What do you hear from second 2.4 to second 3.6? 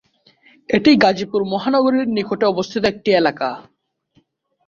অবস্থিত একটি এলাকা।